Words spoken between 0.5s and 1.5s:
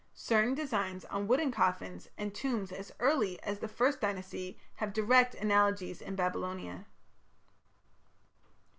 designs on